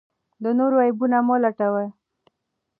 د 0.43 0.45
نورو 0.59 0.77
عیبونه 0.85 1.17
مه 1.27 1.35
لټوه. 1.43 1.85